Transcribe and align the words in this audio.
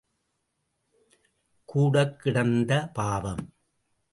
கூடக் 1.65 2.19
கிடந்த 2.19 2.89
பாவம். 2.93 3.53